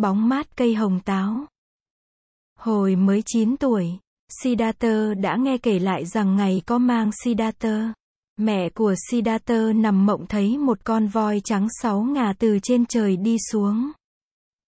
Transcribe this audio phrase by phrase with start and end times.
[0.00, 1.46] bóng mát cây hồng táo.
[2.58, 3.98] Hồi mới 9 tuổi,
[4.42, 7.92] Siddhartha đã nghe kể lại rằng ngày có mang Siddhartha.
[8.36, 13.16] Mẹ của Siddhartha nằm mộng thấy một con voi trắng sáu ngà từ trên trời
[13.16, 13.90] đi xuống.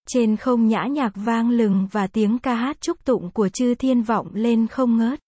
[0.09, 4.03] Trên không nhã nhạc vang lừng và tiếng ca hát chúc tụng của chư thiên
[4.03, 5.21] vọng lên không ngớt.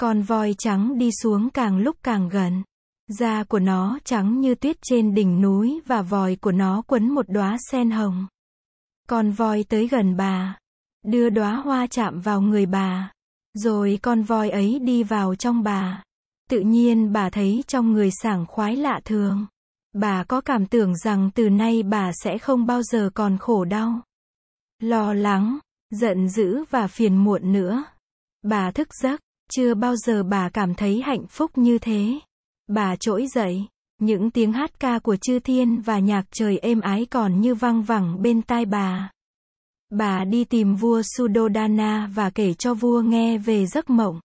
[0.00, 2.62] Con voi trắng đi xuống càng lúc càng gần.
[3.08, 7.24] Da của nó trắng như tuyết trên đỉnh núi và vòi của nó quấn một
[7.28, 8.26] đóa sen hồng.
[9.08, 10.58] Con voi tới gần bà,
[11.04, 13.12] đưa đóa hoa chạm vào người bà,
[13.54, 16.02] rồi con voi ấy đi vào trong bà.
[16.50, 19.46] Tự nhiên bà thấy trong người sảng khoái lạ thường.
[19.92, 24.00] Bà có cảm tưởng rằng từ nay bà sẽ không bao giờ còn khổ đau,
[24.80, 25.58] lo lắng,
[25.90, 27.84] giận dữ và phiền muộn nữa.
[28.42, 32.18] Bà thức giấc, chưa bao giờ bà cảm thấy hạnh phúc như thế.
[32.66, 33.66] Bà trỗi dậy,
[33.98, 37.82] những tiếng hát ca của chư thiên và nhạc trời êm ái còn như vang
[37.82, 39.10] vẳng bên tai bà.
[39.90, 44.20] Bà đi tìm vua Sudodana và kể cho vua nghe về giấc mộng.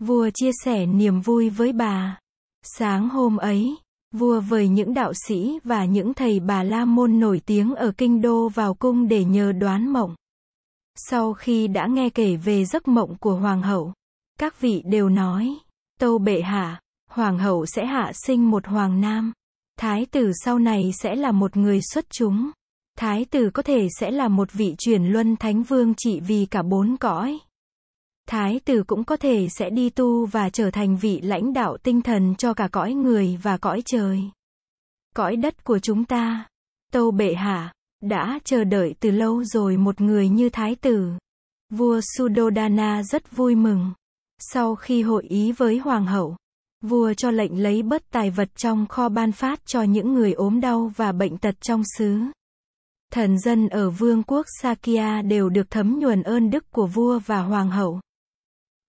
[0.00, 2.18] Vua chia sẻ niềm vui với bà.
[2.62, 3.76] Sáng hôm ấy,
[4.12, 8.20] vua với những đạo sĩ và những thầy bà la môn nổi tiếng ở kinh
[8.20, 10.14] đô vào cung để nhờ đoán mộng.
[10.96, 13.92] Sau khi đã nghe kể về giấc mộng của hoàng hậu,
[14.38, 15.56] các vị đều nói,
[16.00, 16.80] tâu bệ hạ,
[17.16, 19.32] hoàng hậu sẽ hạ sinh một hoàng nam.
[19.78, 22.50] Thái tử sau này sẽ là một người xuất chúng.
[22.98, 26.62] Thái tử có thể sẽ là một vị truyền luân thánh vương trị vì cả
[26.62, 27.38] bốn cõi.
[28.28, 32.02] Thái tử cũng có thể sẽ đi tu và trở thành vị lãnh đạo tinh
[32.02, 34.22] thần cho cả cõi người và cõi trời.
[35.14, 36.46] Cõi đất của chúng ta,
[36.92, 41.12] Tâu Bệ Hạ, đã chờ đợi từ lâu rồi một người như Thái tử.
[41.70, 43.92] Vua Sudodana rất vui mừng.
[44.38, 46.36] Sau khi hội ý với Hoàng hậu,
[46.88, 50.60] vua cho lệnh lấy bớt tài vật trong kho ban phát cho những người ốm
[50.60, 52.18] đau và bệnh tật trong xứ.
[53.12, 57.42] Thần dân ở vương quốc Sakya đều được thấm nhuần ơn đức của vua và
[57.42, 58.00] hoàng hậu.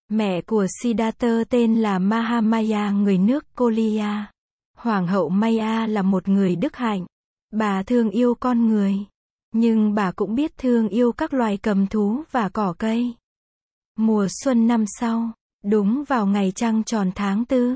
[0.10, 4.32] Mẹ của Siddhartha tên là Mahamaya người nước Koliya.
[4.78, 7.06] Hoàng hậu Maya là một người đức hạnh.
[7.52, 8.96] Bà thương yêu con người.
[9.54, 13.14] Nhưng bà cũng biết thương yêu các loài cầm thú và cỏ cây.
[13.98, 15.32] Mùa xuân năm sau,
[15.64, 17.76] đúng vào ngày trăng tròn tháng tư,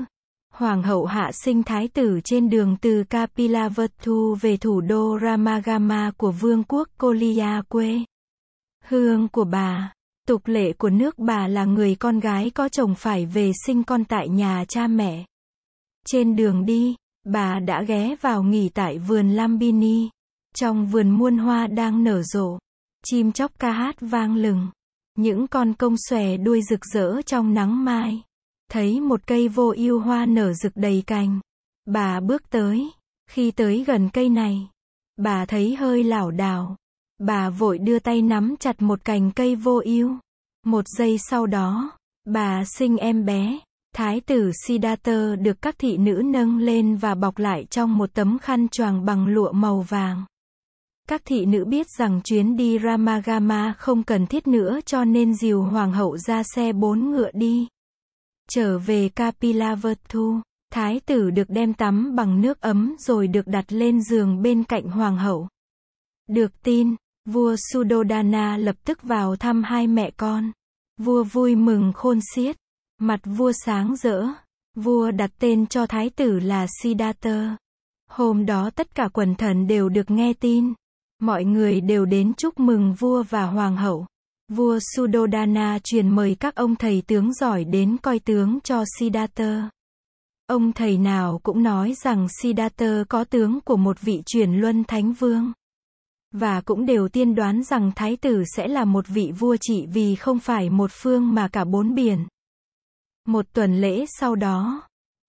[0.52, 6.30] Hoàng hậu hạ sinh thái tử trên đường từ Kapilavatthu về thủ đô Ramagama của
[6.30, 8.00] vương quốc Koliya quê.
[8.84, 9.92] Hương của bà,
[10.28, 14.04] tục lệ của nước bà là người con gái có chồng phải về sinh con
[14.04, 15.24] tại nhà cha mẹ.
[16.06, 16.94] Trên đường đi,
[17.26, 20.10] bà đã ghé vào nghỉ tại vườn Lambini.
[20.54, 22.58] Trong vườn muôn hoa đang nở rộ,
[23.04, 24.68] chim chóc ca hát vang lừng.
[25.18, 28.22] Những con công xòe đuôi rực rỡ trong nắng mai
[28.72, 31.40] thấy một cây vô ưu hoa nở rực đầy cành.
[31.86, 32.90] Bà bước tới.
[33.30, 34.68] Khi tới gần cây này,
[35.16, 36.76] bà thấy hơi lảo đảo.
[37.18, 40.16] Bà vội đưa tay nắm chặt một cành cây vô ưu
[40.66, 41.90] Một giây sau đó,
[42.24, 43.58] bà sinh em bé.
[43.94, 48.38] Thái tử Siddhartha được các thị nữ nâng lên và bọc lại trong một tấm
[48.38, 50.24] khăn choàng bằng lụa màu vàng.
[51.08, 55.62] Các thị nữ biết rằng chuyến đi Ramagama không cần thiết nữa cho nên dìu
[55.62, 57.68] hoàng hậu ra xe bốn ngựa đi.
[58.50, 60.40] Trở về Kapilavatthu,
[60.72, 64.84] thái tử được đem tắm bằng nước ấm rồi được đặt lên giường bên cạnh
[64.84, 65.48] hoàng hậu.
[66.28, 66.94] Được tin,
[67.24, 70.52] vua Sudodana lập tức vào thăm hai mẹ con.
[70.98, 72.56] Vua vui mừng khôn xiết,
[73.00, 74.26] mặt vua sáng rỡ.
[74.76, 77.56] Vua đặt tên cho thái tử là Siddhartha.
[78.08, 80.72] Hôm đó tất cả quần thần đều được nghe tin.
[81.20, 84.06] Mọi người đều đến chúc mừng vua và hoàng hậu.
[84.54, 89.70] Vua Sudodana truyền mời các ông thầy tướng giỏi đến coi tướng cho Siddhartha.
[90.46, 95.12] Ông thầy nào cũng nói rằng Siddhartha có tướng của một vị truyền luân thánh
[95.12, 95.52] vương.
[96.32, 100.14] Và cũng đều tiên đoán rằng thái tử sẽ là một vị vua trị vì
[100.14, 102.26] không phải một phương mà cả bốn biển.
[103.28, 104.82] Một tuần lễ sau đó,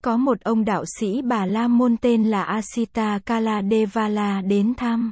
[0.04, 5.12] có một ông đạo sĩ Bà La Môn tên là Asita Kaladevala đến thăm.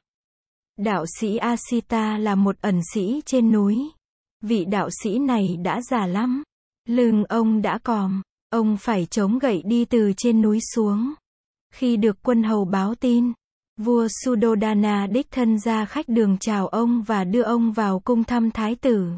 [0.78, 3.92] Đạo sĩ Asita là một ẩn sĩ trên núi.
[4.42, 6.44] Vị đạo sĩ này đã già lắm.
[6.88, 8.22] Lưng ông đã còm.
[8.50, 11.14] Ông phải chống gậy đi từ trên núi xuống.
[11.74, 13.34] Khi được quân hầu báo tin,
[13.78, 18.52] vua Sudodana đích thân ra khách đường chào ông và đưa ông vào cung thăm
[18.52, 19.12] thái tử.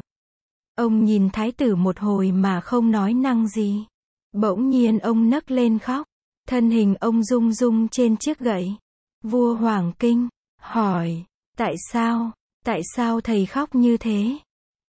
[0.74, 3.84] Ông nhìn thái tử một hồi mà không nói năng gì.
[4.32, 6.06] Bỗng nhiên ông nấc lên khóc.
[6.48, 8.74] Thân hình ông rung rung trên chiếc gậy.
[9.22, 10.28] Vua Hoàng Kinh,
[10.60, 11.24] hỏi,
[11.56, 12.32] tại sao,
[12.64, 14.38] tại sao thầy khóc như thế?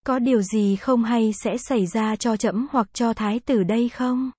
[0.06, 3.88] Có điều gì không hay sẽ xảy ra cho trẫm hoặc cho thái tử đây
[3.88, 4.30] không?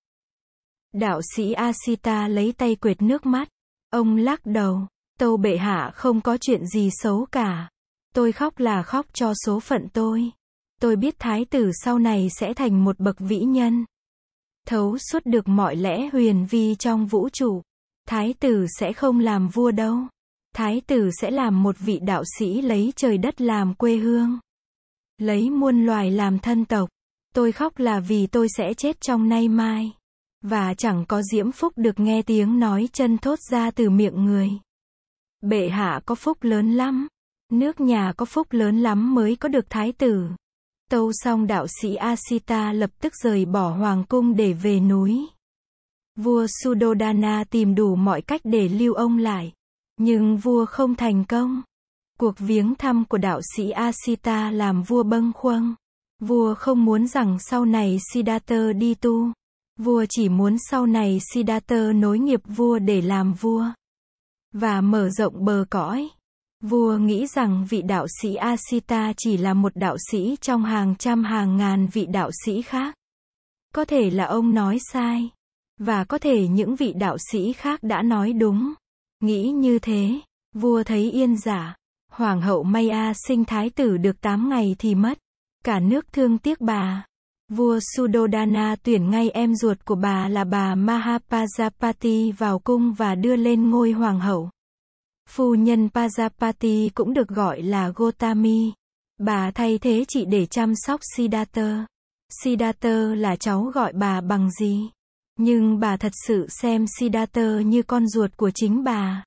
[0.94, 3.50] Đạo sĩ Asita lấy tay quệt nước mắt.
[3.90, 4.88] Ông lắc đầu.
[5.20, 7.70] Tâu bệ hạ không có chuyện gì xấu cả.
[8.14, 10.32] Tôi khóc là khóc cho số phận tôi.
[10.82, 13.86] Tôi biết thái tử sau này sẽ thành một bậc vĩ nhân.
[14.68, 17.62] Thấu suốt được mọi lẽ huyền vi trong vũ trụ.
[18.08, 19.98] Thái tử sẽ không làm vua đâu.
[20.56, 24.40] Thái tử sẽ làm một vị đạo sĩ lấy trời đất làm quê hương.
[25.18, 26.90] Lấy muôn loài làm thân tộc.
[27.34, 29.92] Tôi khóc là vì tôi sẽ chết trong nay mai.
[30.42, 34.50] Và chẳng có diễm phúc được nghe tiếng nói chân thốt ra từ miệng người.
[35.42, 37.08] Bệ hạ có phúc lớn lắm.
[37.52, 40.28] Nước nhà có phúc lớn lắm mới có được thái tử.
[40.92, 45.28] Tâu xong đạo sĩ Asita lập tức rời bỏ hoàng cung để về núi.
[46.16, 49.52] Vua Sudodana tìm đủ mọi cách để lưu ông lại.
[49.98, 51.62] Nhưng vua không thành công.
[52.20, 55.76] Cuộc viếng thăm của đạo sĩ Asita làm vua bâng khuâng.
[56.20, 59.32] Vua không muốn rằng sau này Siddhartha đi tu.
[59.80, 63.66] Vua chỉ muốn sau này Siddhartha nối nghiệp vua để làm vua.
[64.54, 66.10] Và mở rộng bờ cõi.
[66.64, 71.24] Vua nghĩ rằng vị đạo sĩ Asita chỉ là một đạo sĩ trong hàng trăm
[71.24, 72.96] hàng ngàn vị đạo sĩ khác.
[73.74, 75.30] Có thể là ông nói sai.
[75.80, 78.74] Và có thể những vị đạo sĩ khác đã nói đúng.
[79.20, 80.20] Nghĩ như thế,
[80.54, 81.76] vua thấy yên giả.
[82.16, 85.20] Hoàng hậu Maya sinh thái tử được 8 ngày thì mất.
[85.64, 87.06] Cả nước thương tiếc bà.
[87.52, 93.36] Vua Sudodana tuyển ngay em ruột của bà là bà Mahapajapati vào cung và đưa
[93.36, 94.50] lên ngôi hoàng hậu.
[95.30, 98.74] Phu nhân Pajapati cũng được gọi là Gotami.
[99.18, 101.86] Bà thay thế chị để chăm sóc Siddhartha.
[102.44, 104.90] Siddhartha là cháu gọi bà bằng gì?
[105.40, 109.24] Nhưng bà thật sự xem Siddhartha như con ruột của chính bà.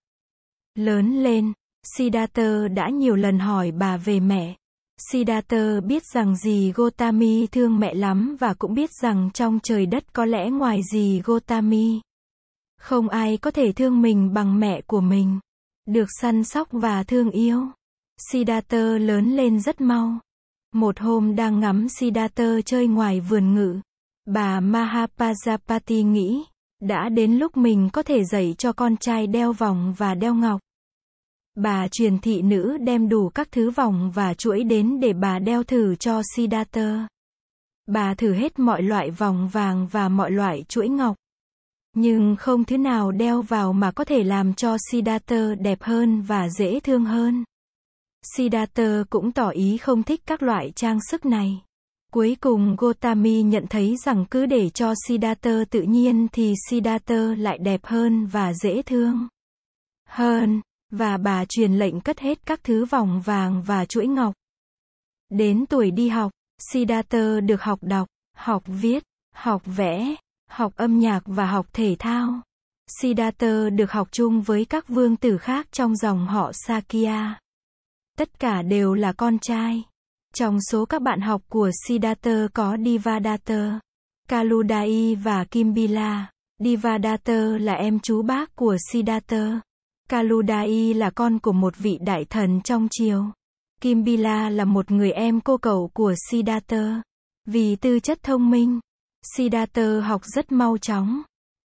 [0.75, 1.53] Lớn lên,
[1.97, 4.57] Siddhartha đã nhiều lần hỏi bà về mẹ.
[5.11, 10.13] Siddhartha biết rằng gì Gotami thương mẹ lắm và cũng biết rằng trong trời đất
[10.13, 12.01] có lẽ ngoài gì Gotami.
[12.81, 15.39] Không ai có thể thương mình bằng mẹ của mình.
[15.87, 17.67] Được săn sóc và thương yêu.
[18.31, 20.19] Siddhartha lớn lên rất mau.
[20.75, 23.81] Một hôm đang ngắm Siddhartha chơi ngoài vườn ngự.
[24.27, 26.45] Bà Mahapajapati nghĩ,
[26.81, 30.61] đã đến lúc mình có thể dạy cho con trai đeo vòng và đeo ngọc.
[31.61, 35.63] Bà truyền thị nữ đem đủ các thứ vòng và chuỗi đến để bà đeo
[35.63, 37.09] thử cho Siddhartha.
[37.87, 41.17] Bà thử hết mọi loại vòng vàng và mọi loại chuỗi ngọc.
[41.95, 46.49] Nhưng không thứ nào đeo vào mà có thể làm cho Siddhartha đẹp hơn và
[46.49, 47.45] dễ thương hơn.
[48.37, 51.63] Siddhartha cũng tỏ ý không thích các loại trang sức này.
[52.13, 57.59] Cuối cùng Gotami nhận thấy rằng cứ để cho Siddhartha tự nhiên thì Siddhartha lại
[57.59, 59.29] đẹp hơn và dễ thương
[60.09, 60.61] hơn.
[60.91, 64.35] Và bà truyền lệnh cất hết các thứ vòng vàng và chuỗi ngọc.
[65.29, 66.33] Đến tuổi đi học,
[66.73, 69.03] Siddhartha được học đọc, học viết,
[69.35, 70.15] học vẽ,
[70.51, 72.41] học âm nhạc và học thể thao.
[73.01, 77.39] Siddhartha được học chung với các vương tử khác trong dòng họ Sakya.
[78.19, 79.83] Tất cả đều là con trai.
[80.35, 83.81] Trong số các bạn học của Siddhartha có Divadatta,
[84.29, 86.31] Kaludai và Kimbila.
[86.59, 89.61] Divadatta là em chú bác của Siddhartha.
[90.09, 93.25] Kaludai là con của một vị đại thần trong triều.
[93.81, 97.03] Kimbila là một người em cô cậu của Siddhartha.
[97.47, 98.81] Vì tư chất thông minh,
[99.37, 101.23] Siddhartha học rất mau chóng.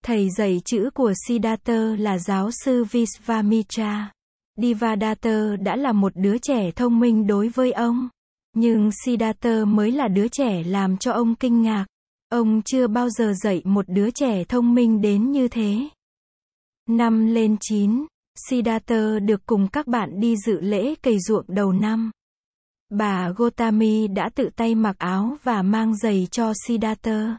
[0.04, 4.12] Thầy dạy chữ của Siddhartha là giáo sư Visvamitra.
[4.56, 8.08] Divadatta đã là một đứa trẻ thông minh đối với ông.
[8.56, 11.86] Nhưng Siddhartha mới là đứa trẻ làm cho ông kinh ngạc.
[12.28, 15.88] Ông chưa bao giờ dạy một đứa trẻ thông minh đến như thế.
[16.88, 18.06] Năm lên 9,
[18.48, 22.10] Siddhartha được cùng các bạn đi dự lễ cày ruộng đầu năm.
[22.90, 27.38] Bà Gotami đã tự tay mặc áo và mang giày cho Siddhartha.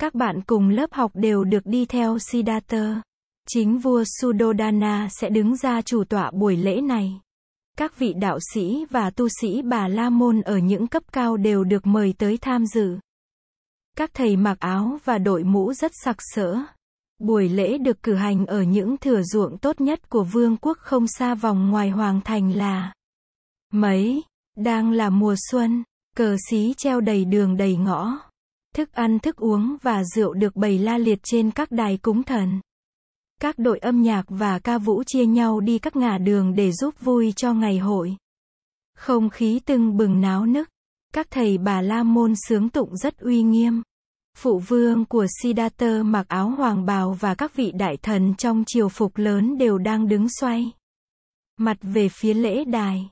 [0.00, 3.02] Các bạn cùng lớp học đều được đi theo Siddhartha.
[3.48, 7.20] Chính vua Sudodana sẽ đứng ra chủ tọa buổi lễ này.
[7.78, 11.64] Các vị đạo sĩ và tu sĩ Bà La Môn ở những cấp cao đều
[11.64, 12.98] được mời tới tham dự.
[13.96, 16.58] Các thầy mặc áo và đội mũ rất sặc sỡ.
[17.20, 21.06] Buổi lễ được cử hành ở những thửa ruộng tốt nhất của vương quốc không
[21.06, 22.92] xa vòng ngoài hoàng thành là
[23.72, 24.22] mấy,
[24.56, 25.84] đang là mùa xuân,
[26.16, 28.18] cờ xí treo đầy đường đầy ngõ.
[28.74, 32.60] Thức ăn thức uống và rượu được bày la liệt trên các đài cúng thần.
[33.40, 36.94] Các đội âm nhạc và ca vũ chia nhau đi các ngả đường để giúp
[37.00, 38.16] vui cho ngày hội.
[38.96, 40.68] Không khí tưng bừng náo nức.
[41.12, 43.82] Các thầy bà la môn sướng tụng rất uy nghiêm.
[44.36, 48.88] Phụ vương của Siddhartha mặc áo hoàng bào và các vị đại thần trong triều
[48.88, 50.72] phục lớn đều đang đứng xoay.
[51.56, 53.10] Mặt về phía lễ đài.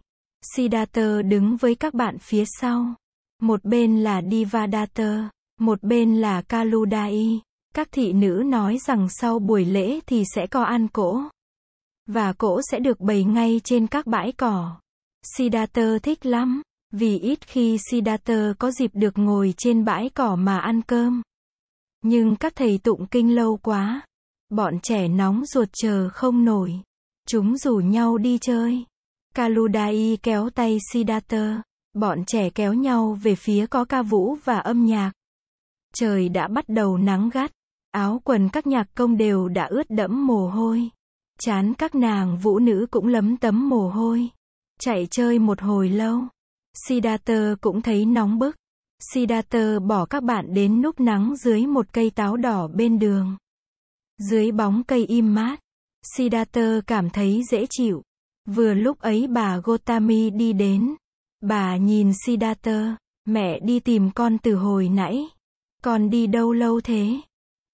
[0.55, 2.95] Siddhartha đứng với các bạn phía sau.
[3.43, 7.41] Một bên là Divadatta, một bên là Kaludai.
[7.75, 11.23] Các thị nữ nói rằng sau buổi lễ thì sẽ có ăn cỗ.
[12.07, 14.81] Và cỗ sẽ được bày ngay trên các bãi cỏ.
[15.37, 20.59] Siddhartha thích lắm, vì ít khi Siddhartha có dịp được ngồi trên bãi cỏ mà
[20.59, 21.23] ăn cơm.
[22.03, 24.03] Nhưng các thầy tụng kinh lâu quá.
[24.51, 26.81] Bọn trẻ nóng ruột chờ không nổi.
[27.29, 28.85] Chúng rủ nhau đi chơi.
[29.35, 31.63] Kaludai kéo tay Siddhartha.
[31.95, 35.13] Bọn trẻ kéo nhau về phía có ca vũ và âm nhạc.
[35.95, 37.53] Trời đã bắt đầu nắng gắt.
[37.91, 40.91] Áo quần các nhạc công đều đã ướt đẫm mồ hôi.
[41.41, 44.29] Chán các nàng vũ nữ cũng lấm tấm mồ hôi.
[44.81, 46.21] Chạy chơi một hồi lâu.
[46.87, 48.57] Siddhartha cũng thấy nóng bức.
[49.13, 53.37] Siddhartha bỏ các bạn đến núp nắng dưới một cây táo đỏ bên đường.
[54.19, 55.61] Dưới bóng cây im mát,
[56.17, 58.03] Siddhartha cảm thấy dễ chịu.
[58.47, 60.95] Vừa lúc ấy bà Gotami đi đến.
[61.41, 65.29] Bà nhìn Siddhartha, mẹ đi tìm con từ hồi nãy.
[65.83, 67.21] Con đi đâu lâu thế?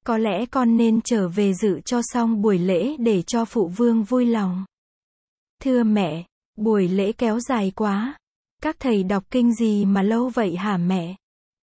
[0.06, 4.02] Có lẽ con nên trở về dự cho xong buổi lễ để cho phụ vương
[4.02, 4.64] vui lòng.
[5.62, 8.18] Thưa mẹ, buổi lễ kéo dài quá.
[8.64, 11.14] Các thầy đọc kinh gì mà lâu vậy hả mẹ?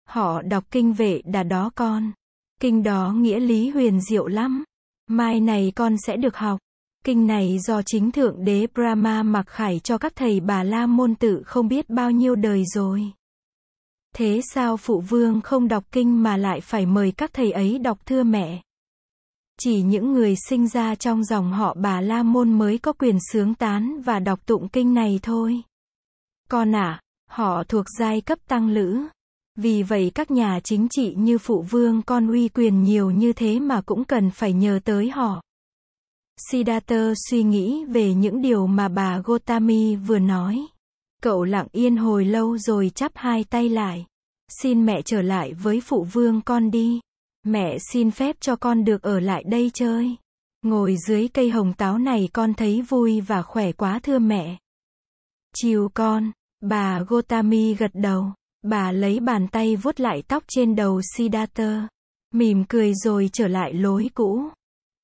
[0.08, 2.12] Họ đọc kinh vệ đà đó con.
[2.60, 4.64] Kinh đó nghĩa lý huyền diệu lắm.
[5.08, 6.60] Mai này con sẽ được học.
[7.06, 11.16] Kinh này do chính thượng đế Brahma mặc khải cho các thầy bà la môn
[11.16, 13.12] tự không biết bao nhiêu đời rồi.
[14.16, 18.06] Thế sao phụ vương không đọc kinh mà lại phải mời các thầy ấy đọc
[18.06, 18.62] thưa mẹ?
[19.60, 23.54] Chỉ những người sinh ra trong dòng họ bà la môn mới có quyền sướng
[23.54, 25.62] tán và đọc tụng kinh này thôi.
[26.52, 29.00] Con ạ, à, họ thuộc giai cấp tăng lữ.
[29.56, 33.60] Vì vậy các nhà chính trị như phụ vương con uy quyền nhiều như thế
[33.60, 35.42] mà cũng cần phải nhờ tới họ.
[36.50, 40.66] Siddhartha suy nghĩ về những điều mà bà Gotami vừa nói.
[41.22, 44.06] Cậu lặng yên hồi lâu rồi chắp hai tay lại.
[44.62, 47.00] Xin mẹ trở lại với phụ vương con đi.
[47.44, 50.16] Mẹ xin phép cho con được ở lại đây chơi.
[50.62, 54.58] Ngồi dưới cây hồng táo này con thấy vui và khỏe quá thưa mẹ.
[55.56, 56.32] Chiều con,
[56.62, 58.26] bà Gotami gật đầu.
[58.62, 61.88] Bà lấy bàn tay vuốt lại tóc trên đầu Siddhartha.
[62.34, 64.50] Mỉm cười rồi trở lại lối cũ.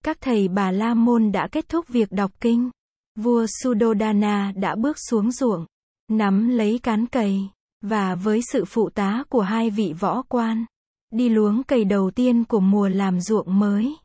[0.03, 2.69] Các thầy bà La Môn đã kết thúc việc đọc kinh.
[3.15, 5.65] Vua Sudodana đã bước xuống ruộng,
[6.11, 7.49] nắm lấy cán cày,
[7.81, 10.65] và với sự phụ tá của hai vị võ quan,
[11.13, 13.95] đi luống cày đầu tiên của mùa làm ruộng mới.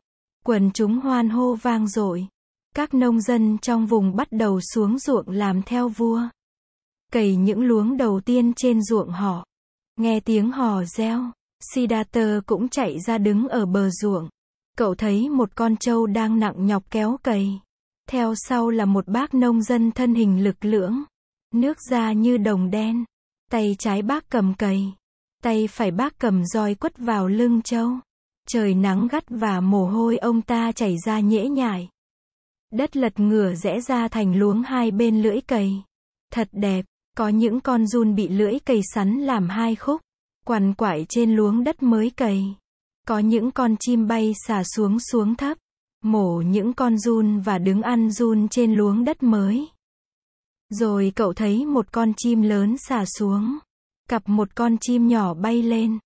[0.45, 2.27] Quần chúng hoan hô vang dội.
[2.75, 6.21] Các nông dân trong vùng bắt đầu xuống ruộng làm theo vua.
[7.13, 9.45] Cày những luống đầu tiên trên ruộng họ.
[9.99, 11.31] Nghe tiếng hò reo,
[11.73, 14.29] Siddhartha cũng chạy ra đứng ở bờ ruộng.
[14.77, 17.59] Cậu thấy một con trâu đang nặng nhọc kéo cày.
[18.09, 21.03] Theo sau là một bác nông dân thân hình lực lưỡng.
[21.53, 23.05] Nước da như đồng đen.
[23.51, 24.93] Tay trái bác cầm cày.
[25.43, 27.91] Tay phải bác cầm roi quất vào lưng trâu.
[28.47, 31.89] Trời nắng gắt và mồ hôi ông ta chảy ra nhễ nhại.
[32.71, 35.83] Đất lật ngửa rẽ ra thành luống hai bên lưỡi cày.
[36.31, 36.85] Thật đẹp,
[37.17, 40.01] có những con run bị lưỡi cày sắn làm hai khúc.
[40.45, 42.55] Quằn quại trên luống đất mới cày.
[43.07, 45.57] Có những con chim bay xả xuống xuống thấp,
[46.03, 49.67] mổ những con run và đứng ăn run trên luống đất mới.
[50.69, 53.57] Rồi cậu thấy một con chim lớn xả xuống,
[54.09, 55.99] cặp một con chim nhỏ bay lên.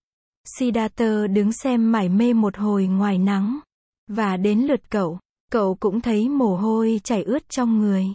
[0.57, 3.59] Siddhartha đứng xem mải mê một hồi ngoài nắng.
[4.07, 5.19] Và đến lượt cậu,
[5.51, 8.05] cậu cũng thấy mồ hôi chảy ướt trong người.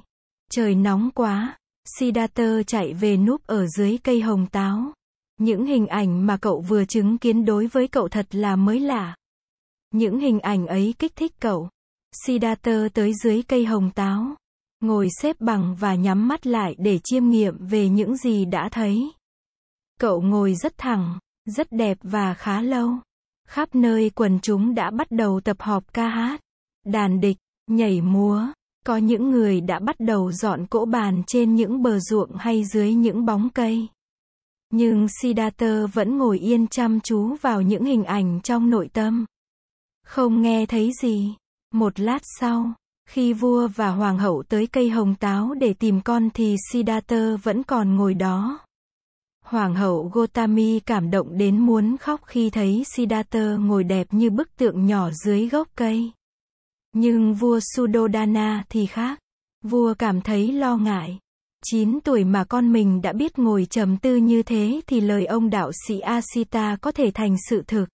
[0.51, 4.93] Trời nóng quá, Siddhartha chạy về núp ở dưới cây hồng táo.
[5.39, 9.17] Những hình ảnh mà cậu vừa chứng kiến đối với cậu thật là mới lạ.
[9.91, 11.69] Những hình ảnh ấy kích thích cậu.
[12.27, 14.35] Siddhartha tới dưới cây hồng táo.
[14.81, 19.13] Ngồi xếp bằng và nhắm mắt lại để chiêm nghiệm về những gì đã thấy.
[20.01, 22.91] Cậu ngồi rất thẳng, rất đẹp và khá lâu.
[23.49, 26.41] Khắp nơi quần chúng đã bắt đầu tập họp ca hát,
[26.87, 27.37] đàn địch,
[27.67, 28.47] nhảy múa.
[28.87, 32.95] Có những người đã bắt đầu dọn cỗ bàn trên những bờ ruộng hay dưới
[32.95, 33.89] những bóng cây.
[34.71, 39.25] Nhưng Siddhartha vẫn ngồi yên chăm chú vào những hình ảnh trong nội tâm.
[40.07, 41.35] Không nghe thấy gì.
[41.75, 42.73] Một lát sau,
[43.09, 47.63] khi vua và hoàng hậu tới cây hồng táo để tìm con thì Siddhartha vẫn
[47.63, 48.59] còn ngồi đó.
[49.45, 54.57] Hoàng hậu Gotami cảm động đến muốn khóc khi thấy Siddhartha ngồi đẹp như bức
[54.57, 56.13] tượng nhỏ dưới gốc cây.
[56.93, 59.19] Nhưng vua Sudodana thì khác.
[59.65, 61.19] Vua cảm thấy lo ngại.
[61.65, 65.51] 9 tuổi mà con mình đã biết ngồi trầm tư như thế thì lời ông
[65.51, 67.89] đạo sĩ Asita có thể thành sự thực.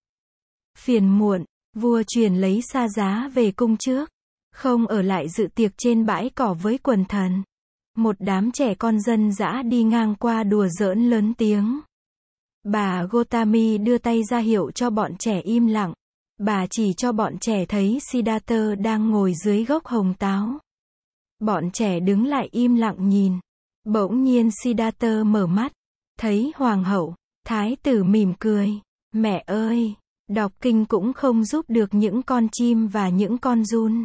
[0.78, 4.10] Phiền muộn, vua truyền lấy xa giá về cung trước.
[4.54, 7.42] Không ở lại dự tiệc trên bãi cỏ với quần thần.
[7.96, 11.80] Một đám trẻ con dân dã đi ngang qua đùa giỡn lớn tiếng.
[12.64, 15.92] Bà Gotami đưa tay ra hiệu cho bọn trẻ im lặng.
[16.38, 20.58] Bà chỉ cho bọn trẻ thấy Siddhartha đang ngồi dưới gốc hồng táo.
[21.38, 23.32] Bọn trẻ đứng lại im lặng nhìn.
[23.84, 25.72] Bỗng nhiên Siddhartha mở mắt,
[26.18, 27.14] thấy hoàng hậu,
[27.46, 28.70] thái tử mỉm cười.
[29.12, 29.94] Mẹ ơi,
[30.28, 34.04] đọc kinh cũng không giúp được những con chim và những con run.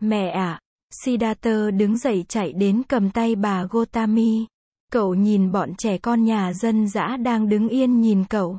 [0.00, 0.60] Mẹ ạ, à,
[1.04, 4.46] Siddhartha đứng dậy chạy đến cầm tay bà Gotami.
[4.92, 8.58] Cậu nhìn bọn trẻ con nhà dân dã đang đứng yên nhìn cậu.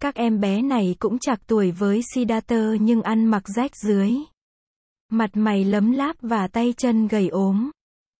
[0.00, 4.12] Các em bé này cũng chạc tuổi với Siddhartha nhưng ăn mặc rách dưới.
[5.10, 7.70] Mặt mày lấm láp và tay chân gầy ốm.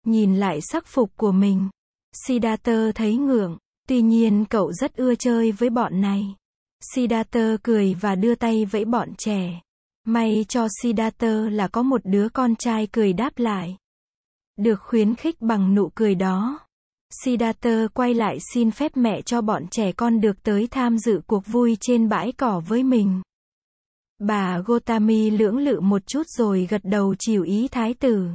[0.06, 1.68] Nhìn lại sắc phục của mình.
[2.26, 3.58] Siddhartha thấy ngượng,
[3.88, 6.34] tuy nhiên cậu rất ưa chơi với bọn này.
[6.94, 9.60] Siddhartha cười và đưa tay vẫy bọn trẻ.
[10.04, 13.76] May cho Siddhartha là có một đứa con trai cười đáp lại.
[14.56, 16.58] Được khuyến khích bằng nụ cười đó.
[17.10, 21.46] Siddhartha quay lại xin phép mẹ cho bọn trẻ con được tới tham dự cuộc
[21.46, 23.22] vui trên bãi cỏ với mình.
[24.18, 28.28] Bà Gotami lưỡng lự một chút rồi gật đầu chiều ý thái tử.